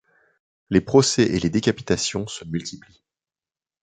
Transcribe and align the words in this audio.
Les 0.71 0.81
procès 0.81 1.21
et 1.21 1.37
les 1.39 1.51
décapitations 1.51 2.25
se 2.25 2.43
multiplent. 2.45 2.91